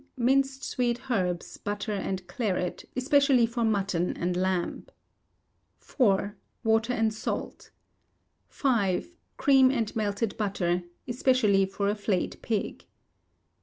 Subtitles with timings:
[0.17, 4.87] Minced sweet herbs, butter, and claret, especially for mutton and lamb.
[5.99, 6.31] iv.
[6.63, 7.69] Water and salt.
[8.49, 9.05] v.
[9.37, 12.87] Cream and melted butter, especially for a flayed pig.